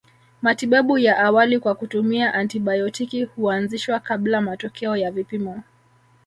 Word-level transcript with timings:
Matibabu 0.41 0.97
ya 0.97 1.17
awali 1.17 1.59
kwa 1.59 1.75
kutumia 1.75 2.33
antibayotiki 2.33 3.23
huanzishwa 3.23 3.99
kabla 3.99 4.41
matokeo 4.41 4.97
ya 4.97 5.11
vipimo 5.11 5.63